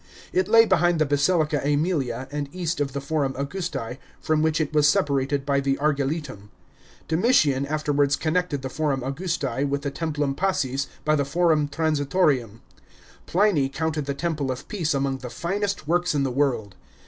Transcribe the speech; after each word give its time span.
It 0.33 0.47
lay 0.47 0.65
behind 0.65 0.97
the 0.97 1.05
Basilica 1.05 1.59
^Emilia 1.63 2.27
and 2.33 2.49
east 2.51 2.79
of 2.81 2.93
the 2.93 3.01
Forum 3.01 3.35
August! 3.37 3.75
from 4.19 4.41
which 4.41 4.59
it 4.59 4.73
was 4.73 4.89
separated 4.89 5.45
by 5.45 5.59
the 5.59 5.75
Argiletum. 5.77 6.49
Domitian 7.07 7.67
afterwards 7.67 8.15
connected 8.15 8.63
the 8.63 8.69
Forum 8.69 9.03
Augusti 9.03 9.63
with 9.63 9.83
the 9.83 9.91
Templum 9.91 10.33
Pacis 10.33 10.87
by 11.05 11.15
the 11.15 11.23
Forum 11.23 11.67
transitorium. 11.67 12.61
Pliny 13.27 13.69
counted 13.69 14.07
the 14.07 14.15
temple 14.15 14.49
of 14.51 14.67
Peace 14.67 14.95
among 14.95 15.19
the 15.19 15.29
finest 15.29 15.87
works 15.87 16.15
in 16.15 16.23
the 16.23 16.31
world. 16.31 16.73